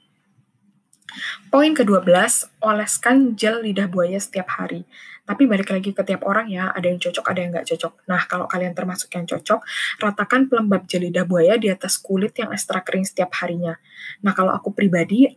Poin 1.47 1.71
ke-12, 1.71 2.11
oleskan 2.59 3.39
gel 3.39 3.63
lidah 3.63 3.87
buaya 3.87 4.19
setiap 4.19 4.51
hari. 4.59 4.83
Tapi 5.25 5.47
balik 5.47 5.71
lagi 5.71 5.95
ke 5.95 6.03
tiap 6.03 6.27
orang 6.27 6.51
ya, 6.51 6.69
ada 6.75 6.85
yang 6.85 6.99
cocok, 6.99 7.25
ada 7.31 7.39
yang 7.39 7.51
nggak 7.55 7.67
cocok. 7.71 7.93
Nah, 8.11 8.21
kalau 8.27 8.45
kalian 8.45 8.75
termasuk 8.75 9.09
yang 9.15 9.23
cocok, 9.23 9.63
ratakan 10.03 10.51
pelembab 10.51 10.83
gel 10.85 11.07
lidah 11.07 11.23
buaya 11.23 11.55
di 11.55 11.71
atas 11.71 11.97
kulit 11.97 12.35
yang 12.35 12.51
ekstra 12.51 12.83
kering 12.83 13.07
setiap 13.07 13.31
harinya. 13.39 13.79
Nah, 14.21 14.35
kalau 14.35 14.51
aku 14.51 14.75
pribadi, 14.75 15.31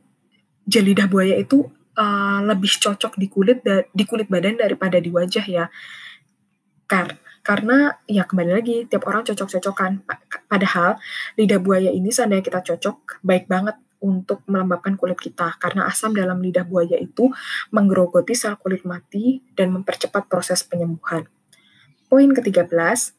gel 0.66 0.82
lidah 0.82 1.06
buaya 1.06 1.38
itu 1.38 1.62
uh, 1.98 2.40
lebih 2.46 2.70
cocok 2.78 3.18
di 3.18 3.26
kulit 3.26 3.60
di 3.66 4.04
kulit 4.06 4.30
badan 4.30 4.62
daripada 4.62 5.02
di 5.02 5.10
wajah 5.10 5.44
ya. 5.44 5.66
Kar 6.86 7.18
karena 7.42 7.96
ya 8.06 8.28
kembali 8.28 8.52
lagi 8.54 8.76
tiap 8.86 9.08
orang 9.10 9.26
cocok-cocokan. 9.26 10.06
Padahal 10.46 10.96
lidah 11.34 11.58
buaya 11.58 11.90
ini 11.90 12.14
seandainya 12.14 12.44
kita 12.46 12.60
cocok 12.62 13.24
baik 13.26 13.50
banget 13.50 13.76
untuk 13.98 14.46
melembabkan 14.46 14.94
kulit 14.94 15.18
kita 15.18 15.58
karena 15.58 15.90
asam 15.90 16.14
dalam 16.14 16.38
lidah 16.38 16.62
buaya 16.62 16.94
itu 17.00 17.34
menggerogoti 17.74 18.36
sel 18.38 18.54
kulit 18.54 18.86
mati 18.86 19.42
dan 19.58 19.74
mempercepat 19.74 20.30
proses 20.30 20.62
penyembuhan. 20.62 21.26
Poin 22.08 22.30
ke-13, 22.32 23.17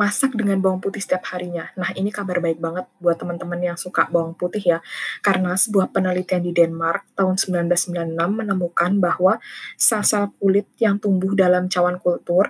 masak 0.00 0.32
dengan 0.32 0.56
bawang 0.64 0.80
putih 0.80 1.04
setiap 1.04 1.28
harinya. 1.36 1.68
Nah, 1.76 1.92
ini 1.92 2.08
kabar 2.08 2.40
baik 2.40 2.56
banget 2.56 2.88
buat 3.04 3.20
teman-teman 3.20 3.60
yang 3.60 3.76
suka 3.76 4.08
bawang 4.08 4.32
putih 4.32 4.64
ya. 4.64 4.78
Karena 5.20 5.52
sebuah 5.52 5.92
penelitian 5.92 6.40
di 6.40 6.56
Denmark 6.56 7.12
tahun 7.12 7.36
1996 7.36 8.16
menemukan 8.16 8.96
bahwa 8.96 9.36
sel-sel 9.76 10.32
kulit 10.40 10.64
yang 10.80 10.96
tumbuh 10.96 11.36
dalam 11.36 11.68
cawan 11.68 12.00
kultur 12.00 12.48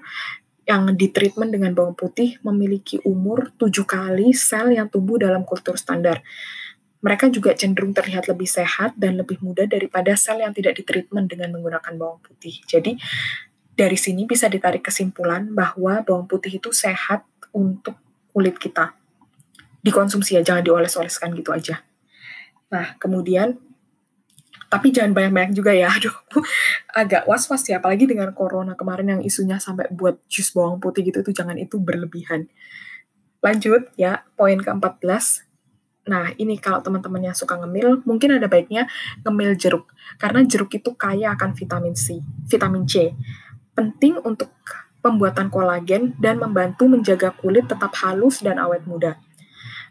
yang 0.71 0.87
ditreatment 0.95 1.51
dengan 1.51 1.75
bawang 1.75 1.99
putih 1.99 2.39
memiliki 2.47 3.03
umur 3.03 3.51
7 3.59 3.83
kali 3.83 4.31
sel 4.31 4.71
yang 4.71 4.87
tumbuh 4.87 5.19
dalam 5.19 5.43
kultur 5.43 5.75
standar. 5.75 6.23
Mereka 7.03 7.35
juga 7.35 7.59
cenderung 7.59 7.91
terlihat 7.91 8.31
lebih 8.31 8.47
sehat 8.47 8.95
dan 8.95 9.19
lebih 9.19 9.43
muda 9.43 9.67
daripada 9.67 10.15
sel 10.15 10.39
yang 10.39 10.55
tidak 10.55 10.79
ditreatment 10.79 11.27
dengan 11.27 11.51
menggunakan 11.59 11.99
bawang 11.99 12.23
putih. 12.23 12.63
Jadi, 12.71 12.95
dari 13.75 13.97
sini 13.97 14.29
bisa 14.29 14.47
ditarik 14.47 14.85
kesimpulan 14.85 15.51
bahwa 15.57 16.05
bawang 16.05 16.29
putih 16.29 16.61
itu 16.61 16.69
sehat 16.71 17.25
untuk 17.55 17.99
kulit 18.31 18.57
kita. 18.57 18.95
Dikonsumsi 19.81 20.39
ya, 20.39 20.43
jangan 20.45 20.63
dioles-oleskan 20.63 21.33
gitu 21.35 21.51
aja. 21.51 21.83
Nah, 22.71 22.95
kemudian, 23.03 23.59
tapi 24.71 24.95
jangan 24.95 25.11
banyak-banyak 25.17 25.53
juga 25.57 25.75
ya. 25.75 25.91
Aduh, 25.97 26.15
agak 26.95 27.27
was-was 27.27 27.67
ya, 27.67 27.83
apalagi 27.83 28.07
dengan 28.07 28.31
corona 28.31 28.79
kemarin 28.79 29.19
yang 29.19 29.23
isunya 29.27 29.59
sampai 29.59 29.91
buat 29.91 30.23
jus 30.31 30.55
bawang 30.55 30.79
putih 30.79 31.11
gitu, 31.11 31.27
itu 31.27 31.35
jangan 31.35 31.59
itu 31.59 31.77
berlebihan. 31.83 32.47
Lanjut 33.43 33.91
ya, 33.99 34.23
poin 34.39 34.61
ke-14. 34.61 35.51
Nah, 36.09 36.33
ini 36.37 36.57
kalau 36.57 36.81
teman-teman 36.81 37.33
yang 37.33 37.37
suka 37.37 37.57
ngemil, 37.61 38.05
mungkin 38.09 38.37
ada 38.37 38.49
baiknya 38.49 38.89
ngemil 39.27 39.57
jeruk. 39.57 39.91
Karena 40.17 40.45
jeruk 40.47 40.73
itu 40.73 40.93
kaya 40.97 41.35
akan 41.35 41.53
vitamin 41.57 41.97
C, 41.97 42.21
vitamin 42.49 42.85
C. 42.85 43.13
Penting 43.75 44.21
untuk 44.23 44.53
pembuatan 45.01 45.49
kolagen, 45.49 46.15
dan 46.21 46.37
membantu 46.41 46.89
menjaga 46.89 47.33
kulit 47.33 47.69
tetap 47.69 47.93
halus 48.05 48.45
dan 48.45 48.61
awet 48.61 48.85
muda. 48.85 49.17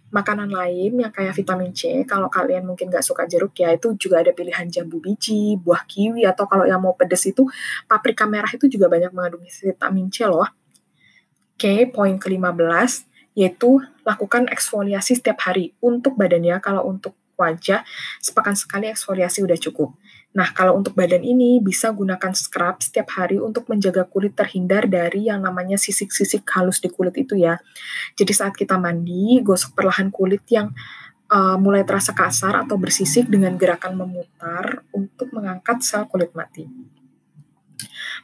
Makanan 0.09 0.49
lain 0.49 1.05
yang 1.05 1.13
kayak 1.13 1.37
vitamin 1.37 1.69
C, 1.69 2.01
kalau 2.01 2.33
kalian 2.33 2.65
mungkin 2.65 2.89
nggak 2.89 3.05
suka 3.05 3.29
jeruk 3.29 3.53
ya, 3.61 3.69
itu 3.73 3.93
juga 3.93 4.25
ada 4.25 4.33
pilihan 4.33 4.65
jambu 4.65 4.97
biji, 4.97 5.53
buah 5.61 5.85
kiwi, 5.85 6.25
atau 6.25 6.49
kalau 6.49 6.65
yang 6.65 6.81
mau 6.81 6.97
pedes 6.97 7.29
itu, 7.29 7.45
paprika 7.85 8.25
merah 8.25 8.49
itu 8.49 8.65
juga 8.65 8.89
banyak 8.89 9.13
mengandung 9.13 9.45
vitamin 9.45 10.09
C 10.09 10.25
loh. 10.25 10.49
Oke, 11.53 11.85
poin 11.93 12.17
ke-15, 12.17 13.05
yaitu 13.37 13.83
lakukan 14.01 14.49
eksfoliasi 14.49 15.21
setiap 15.21 15.45
hari 15.45 15.77
untuk 15.77 16.17
badannya, 16.17 16.57
kalau 16.57 16.89
untuk 16.89 17.13
wajah, 17.37 17.85
sepekan 18.17 18.57
sekali 18.57 18.89
eksfoliasi 18.89 19.45
udah 19.45 19.55
cukup. 19.61 19.93
Nah, 20.29 20.53
kalau 20.53 20.77
untuk 20.77 20.93
badan 20.93 21.25
ini 21.25 21.57
bisa 21.57 21.89
gunakan 21.89 22.37
scrub 22.37 22.85
setiap 22.85 23.17
hari 23.17 23.41
untuk 23.41 23.65
menjaga 23.65 24.05
kulit 24.05 24.37
terhindar 24.37 24.85
dari 24.85 25.25
yang 25.25 25.41
namanya 25.41 25.73
sisik-sisik 25.73 26.45
halus 26.53 26.77
di 26.77 26.89
kulit 26.93 27.17
itu 27.17 27.33
ya. 27.33 27.57
Jadi 28.13 28.31
saat 28.37 28.53
kita 28.53 28.77
mandi, 28.77 29.41
gosok 29.41 29.73
perlahan 29.73 30.13
kulit 30.13 30.45
yang 30.53 30.69
uh, 31.33 31.57
mulai 31.57 31.81
terasa 31.81 32.13
kasar 32.13 32.61
atau 32.61 32.77
bersisik 32.77 33.25
dengan 33.25 33.57
gerakan 33.57 33.97
memutar 33.97 34.85
untuk 34.93 35.33
mengangkat 35.33 35.81
sel 35.81 36.05
kulit 36.05 36.29
mati. 36.37 36.69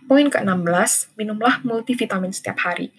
Poin 0.05 0.27
ke-16, 0.29 1.17
minumlah 1.17 1.65
multivitamin 1.65 2.29
setiap 2.29 2.61
hari. 2.69 2.93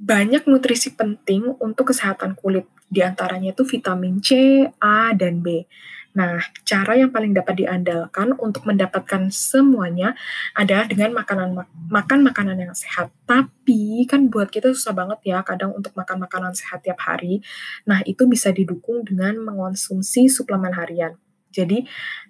Banyak 0.00 0.48
nutrisi 0.48 0.96
penting 0.96 1.52
untuk 1.60 1.92
kesehatan 1.92 2.32
kulit, 2.32 2.64
di 2.88 3.04
antaranya 3.04 3.52
itu 3.52 3.64
vitamin 3.68 4.24
C, 4.24 4.62
A, 4.80 5.12
dan 5.12 5.44
B. 5.44 5.68
Nah, 6.14 6.38
cara 6.62 6.94
yang 6.94 7.10
paling 7.10 7.34
dapat 7.34 7.66
diandalkan 7.66 8.38
untuk 8.38 8.62
mendapatkan 8.70 9.34
semuanya 9.34 10.14
adalah 10.54 10.86
dengan 10.86 11.10
makanan 11.10 11.58
makan 11.90 12.18
makanan 12.22 12.56
yang 12.62 12.74
sehat. 12.74 13.10
Tapi 13.26 14.06
kan 14.06 14.30
buat 14.30 14.48
kita 14.54 14.70
susah 14.70 14.94
banget 14.94 15.18
ya 15.26 15.42
kadang 15.42 15.74
untuk 15.74 15.90
makan 15.98 16.22
makanan 16.22 16.54
sehat 16.54 16.86
tiap 16.86 17.02
hari. 17.02 17.42
Nah, 17.82 18.00
itu 18.06 18.30
bisa 18.30 18.54
didukung 18.54 19.02
dengan 19.02 19.42
mengonsumsi 19.42 20.30
suplemen 20.30 20.78
harian. 20.78 21.18
Jadi 21.50 21.82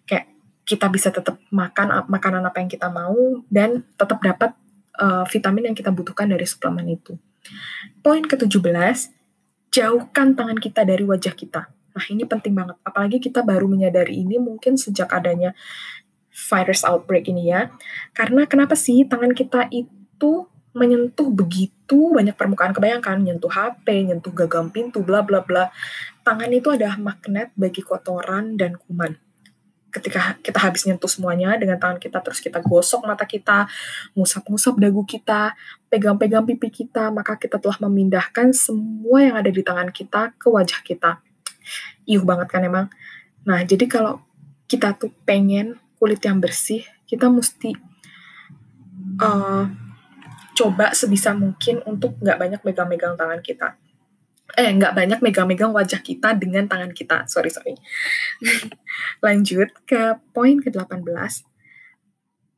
kayak 0.08 0.32
kita 0.64 0.88
bisa 0.88 1.12
tetap 1.12 1.36
makan 1.52 2.08
makanan 2.08 2.40
apa 2.40 2.64
yang 2.64 2.72
kita 2.72 2.88
mau 2.88 3.44
dan 3.52 3.84
tetap 4.00 4.16
dapat 4.24 4.56
uh, 4.96 5.28
vitamin 5.28 5.72
yang 5.72 5.76
kita 5.76 5.92
butuhkan 5.92 6.24
dari 6.24 6.48
suplemen 6.48 6.88
itu. 6.88 7.20
Poin 8.00 8.24
ke-17, 8.24 9.12
jauhkan 9.68 10.32
tangan 10.32 10.56
kita 10.56 10.88
dari 10.88 11.04
wajah 11.04 11.36
kita. 11.36 11.68
Nah, 11.94 12.04
ini 12.10 12.26
penting 12.26 12.52
banget. 12.58 12.76
Apalagi 12.82 13.22
kita 13.22 13.46
baru 13.46 13.70
menyadari 13.70 14.26
ini 14.26 14.42
mungkin 14.42 14.74
sejak 14.74 15.14
adanya 15.14 15.54
virus 16.34 16.82
outbreak 16.82 17.30
ini 17.30 17.54
ya. 17.54 17.70
Karena 18.10 18.44
kenapa 18.50 18.74
sih 18.74 19.06
tangan 19.06 19.30
kita 19.30 19.70
itu 19.70 20.50
menyentuh 20.74 21.30
begitu 21.30 22.10
banyak 22.10 22.34
permukaan 22.34 22.74
kebayangkan, 22.74 23.22
nyentuh 23.22 23.46
HP, 23.46 24.10
nyentuh 24.10 24.34
gagang 24.34 24.74
pintu, 24.74 25.06
bla 25.06 25.22
bla 25.22 25.46
bla. 25.46 25.70
Tangan 26.26 26.50
itu 26.50 26.74
adalah 26.74 26.98
magnet 26.98 27.54
bagi 27.54 27.78
kotoran 27.86 28.58
dan 28.58 28.74
kuman. 28.74 29.14
Ketika 29.94 30.34
kita 30.42 30.58
habis 30.58 30.82
nyentuh 30.90 31.06
semuanya 31.06 31.54
dengan 31.54 31.78
tangan 31.78 32.02
kita, 32.02 32.18
terus 32.18 32.42
kita 32.42 32.58
gosok 32.58 33.06
mata 33.06 33.22
kita, 33.22 33.70
ngusap-ngusap 34.18 34.74
dagu 34.82 35.06
kita, 35.06 35.54
pegang-pegang 35.86 36.42
pipi 36.42 36.66
kita, 36.82 37.14
maka 37.14 37.38
kita 37.38 37.62
telah 37.62 37.78
memindahkan 37.78 38.50
semua 38.50 39.22
yang 39.22 39.38
ada 39.38 39.54
di 39.54 39.62
tangan 39.62 39.94
kita 39.94 40.34
ke 40.34 40.50
wajah 40.50 40.82
kita 40.82 41.22
iuh 42.08 42.24
banget 42.24 42.48
kan 42.50 42.62
emang. 42.64 42.86
Nah, 43.44 43.60
jadi 43.64 43.84
kalau 43.88 44.24
kita 44.64 44.96
tuh 44.96 45.12
pengen 45.28 45.76
kulit 46.00 46.20
yang 46.24 46.40
bersih, 46.40 46.84
kita 47.04 47.28
mesti 47.28 47.76
uh, 49.20 49.68
coba 50.54 50.94
sebisa 50.94 51.34
mungkin 51.34 51.82
untuk 51.84 52.16
nggak 52.22 52.38
banyak 52.38 52.60
megang-megang 52.62 53.14
tangan 53.18 53.40
kita. 53.42 53.76
Eh, 54.54 54.70
nggak 54.70 54.94
banyak 54.94 55.18
megang-megang 55.18 55.74
wajah 55.74 55.98
kita 55.98 56.36
dengan 56.38 56.68
tangan 56.70 56.94
kita. 56.94 57.26
Sorry, 57.26 57.50
sorry. 57.50 57.74
Lanjut 59.24 59.72
ke 59.88 60.20
poin 60.30 60.62
ke-18. 60.62 61.42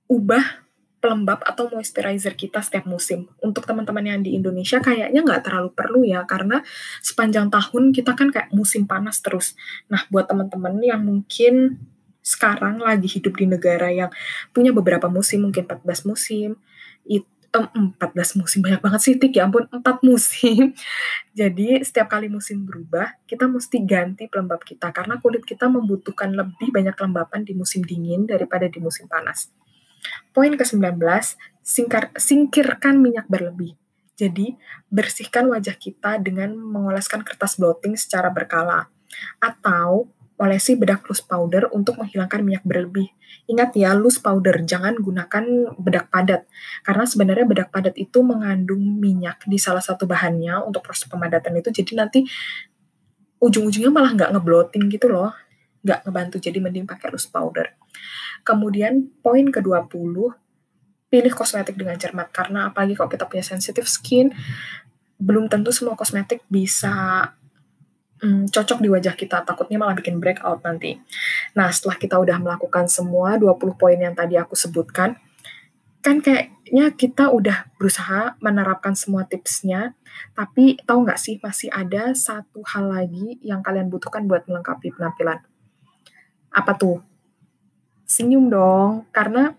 Ubah 0.06 0.65
pelembab 1.06 1.38
atau 1.46 1.70
moisturizer 1.70 2.34
kita 2.34 2.58
setiap 2.58 2.82
musim. 2.90 3.30
Untuk 3.38 3.62
teman-teman 3.62 4.02
yang 4.02 4.20
di 4.26 4.34
Indonesia 4.34 4.82
kayaknya 4.82 5.22
nggak 5.22 5.46
terlalu 5.46 5.70
perlu 5.70 6.02
ya, 6.02 6.26
karena 6.26 6.66
sepanjang 6.98 7.46
tahun 7.46 7.94
kita 7.94 8.18
kan 8.18 8.34
kayak 8.34 8.50
musim 8.50 8.90
panas 8.90 9.22
terus. 9.22 9.54
Nah, 9.86 10.02
buat 10.10 10.26
teman-teman 10.26 10.82
yang 10.82 11.06
mungkin 11.06 11.78
sekarang 12.26 12.82
lagi 12.82 13.06
hidup 13.06 13.38
di 13.38 13.46
negara 13.46 13.86
yang 13.94 14.10
punya 14.50 14.74
beberapa 14.74 15.06
musim, 15.06 15.46
mungkin 15.46 15.62
14 15.62 16.10
musim, 16.10 16.58
itu 17.06 17.22
um, 17.54 17.94
14 17.94 18.42
musim 18.42 18.60
banyak 18.60 18.82
banget 18.82 19.00
sih 19.00 19.14
tik 19.14 19.38
ya 19.38 19.46
ampun 19.46 19.64
4 19.70 19.80
musim 20.04 20.74
jadi 21.38 21.80
setiap 21.80 22.10
kali 22.12 22.28
musim 22.28 22.66
berubah 22.66 23.16
kita 23.24 23.48
mesti 23.48 23.80
ganti 23.86 24.28
pelembab 24.28 24.60
kita 24.66 24.92
karena 24.92 25.16
kulit 25.22 25.46
kita 25.46 25.70
membutuhkan 25.70 26.34
lebih 26.34 26.68
banyak 26.74 26.92
kelembapan 26.92 27.46
di 27.46 27.56
musim 27.56 27.80
dingin 27.86 28.28
daripada 28.28 28.68
di 28.68 28.82
musim 28.82 29.08
panas 29.08 29.48
Poin 30.30 30.52
ke-19, 30.52 31.00
singkar, 31.64 32.12
singkirkan 32.16 33.00
minyak 33.00 33.26
berlebih. 33.26 33.74
Jadi, 34.16 34.56
bersihkan 34.88 35.48
wajah 35.52 35.76
kita 35.76 36.16
dengan 36.22 36.56
mengoleskan 36.56 37.20
kertas 37.20 37.60
blotting 37.60 38.00
secara 38.00 38.32
berkala. 38.32 38.88
Atau, 39.40 40.08
olesi 40.36 40.76
bedak 40.76 41.04
loose 41.08 41.24
powder 41.24 41.68
untuk 41.72 41.96
menghilangkan 41.96 42.40
minyak 42.44 42.64
berlebih. 42.64 43.08
Ingat 43.48 43.76
ya, 43.76 43.96
loose 43.96 44.20
powder, 44.20 44.64
jangan 44.64 45.00
gunakan 45.00 45.44
bedak 45.80 46.12
padat. 46.12 46.44
Karena 46.84 47.04
sebenarnya 47.08 47.46
bedak 47.48 47.68
padat 47.72 47.96
itu 47.96 48.20
mengandung 48.20 49.00
minyak 49.00 49.44
di 49.48 49.56
salah 49.56 49.80
satu 49.80 50.04
bahannya 50.04 50.60
untuk 50.64 50.84
proses 50.84 51.08
pemadatan 51.08 51.56
itu, 51.56 51.72
jadi 51.72 52.04
nanti 52.04 52.28
ujung-ujungnya 53.40 53.92
malah 53.92 54.12
nggak 54.16 54.30
ngebloating 54.36 54.88
gitu 54.92 55.08
loh. 55.08 55.32
Nggak 55.84 56.04
ngebantu, 56.04 56.36
jadi 56.42 56.58
mending 56.60 56.84
pakai 56.84 57.08
loose 57.12 57.28
powder. 57.30 57.72
Kemudian 58.46 59.10
poin 59.26 59.50
ke-20, 59.50 60.14
pilih 61.10 61.32
kosmetik 61.34 61.74
dengan 61.74 61.98
cermat 61.98 62.30
karena 62.30 62.70
apalagi 62.70 62.94
kalau 62.94 63.10
kita 63.10 63.26
punya 63.26 63.42
sensitive 63.42 63.90
skin, 63.90 64.30
belum 65.18 65.50
tentu 65.50 65.72
semua 65.72 65.98
kosmetik 65.98 66.44
bisa 66.46 67.26
hmm, 68.20 68.52
cocok 68.52 68.78
di 68.82 68.88
wajah 68.92 69.14
kita, 69.16 69.42
takutnya 69.42 69.80
malah 69.80 69.96
bikin 69.96 70.20
breakout 70.20 70.60
nanti. 70.62 71.00
Nah, 71.56 71.72
setelah 71.72 71.96
kita 71.96 72.16
udah 72.20 72.36
melakukan 72.38 72.86
semua 72.86 73.40
20 73.40 73.80
poin 73.80 73.96
yang 73.96 74.12
tadi 74.12 74.36
aku 74.36 74.52
sebutkan, 74.52 75.16
kan 76.04 76.22
kayaknya 76.22 76.94
kita 76.94 77.34
udah 77.34 77.66
berusaha 77.80 78.38
menerapkan 78.38 78.94
semua 78.94 79.26
tipsnya, 79.26 79.96
tapi 80.38 80.78
tahu 80.86 81.02
nggak 81.02 81.18
sih 81.18 81.42
masih 81.42 81.72
ada 81.72 82.14
satu 82.14 82.62
hal 82.62 82.92
lagi 82.92 83.42
yang 83.42 83.64
kalian 83.64 83.90
butuhkan 83.90 84.28
buat 84.28 84.46
melengkapi 84.46 84.94
penampilan. 84.94 85.42
Apa 86.52 86.72
tuh? 86.78 87.02
Senyum 88.06 88.48
dong 88.48 89.04
karena 89.10 89.52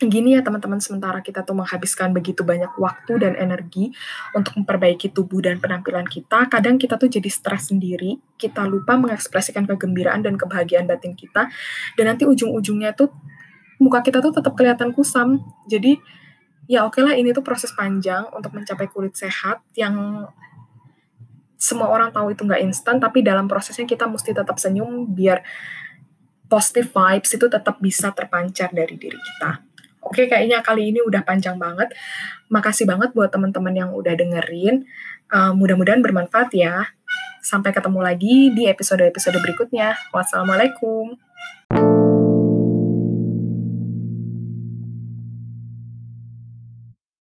gini 0.00 0.32
ya 0.32 0.40
teman-teman 0.40 0.80
sementara 0.80 1.20
kita 1.20 1.44
tuh 1.44 1.52
menghabiskan 1.52 2.16
begitu 2.16 2.40
banyak 2.40 2.72
waktu 2.80 3.20
dan 3.20 3.36
energi 3.36 3.92
untuk 4.32 4.56
memperbaiki 4.56 5.12
tubuh 5.12 5.44
dan 5.44 5.60
penampilan 5.60 6.08
kita 6.08 6.48
kadang 6.48 6.80
kita 6.80 6.96
tuh 6.96 7.12
jadi 7.12 7.28
stres 7.28 7.68
sendiri 7.68 8.16
kita 8.40 8.64
lupa 8.64 8.96
mengekspresikan 8.96 9.68
kegembiraan 9.68 10.24
dan 10.24 10.40
kebahagiaan 10.40 10.88
batin 10.88 11.12
kita 11.12 11.52
dan 12.00 12.04
nanti 12.08 12.24
ujung-ujungnya 12.24 12.96
tuh 12.96 13.12
muka 13.80 14.04
kita 14.04 14.20
tuh 14.20 14.30
tetap 14.30 14.52
kelihatan 14.54 14.92
kusam. 14.92 15.40
Jadi 15.66 15.96
ya 16.68 16.84
oke 16.86 17.00
lah 17.00 17.16
ini 17.16 17.32
tuh 17.32 17.42
proses 17.42 17.72
panjang 17.72 18.28
untuk 18.36 18.52
mencapai 18.54 18.86
kulit 18.92 19.16
sehat 19.16 19.64
yang 19.74 20.28
semua 21.60 21.90
orang 21.92 22.12
tahu 22.12 22.32
itu 22.32 22.44
nggak 22.44 22.62
instan 22.62 22.96
tapi 23.02 23.20
dalam 23.20 23.44
prosesnya 23.44 23.84
kita 23.84 24.08
mesti 24.08 24.32
tetap 24.32 24.56
senyum 24.56 25.12
biar 25.12 25.44
positive 26.50 26.90
vibes 26.90 27.30
itu 27.38 27.46
tetap 27.46 27.78
bisa 27.78 28.10
terpancar 28.10 28.74
dari 28.74 28.98
diri 28.98 29.16
kita. 29.16 29.62
Oke, 30.02 30.26
kayaknya 30.26 30.58
kali 30.66 30.90
ini 30.90 30.98
udah 30.98 31.22
panjang 31.22 31.54
banget. 31.54 31.94
Makasih 32.50 32.90
banget 32.90 33.14
buat 33.14 33.30
teman-teman 33.30 33.70
yang 33.70 33.90
udah 33.94 34.18
dengerin. 34.18 34.82
Uh, 35.30 35.54
mudah-mudahan 35.54 36.02
bermanfaat 36.02 36.50
ya. 36.50 36.90
Sampai 37.38 37.70
ketemu 37.70 38.02
lagi 38.02 38.50
di 38.50 38.66
episode-episode 38.66 39.38
berikutnya. 39.38 39.94
Wassalamualaikum. 40.10 41.29